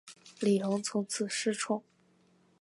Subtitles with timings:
[0.39, 1.83] 李弘从此失宠。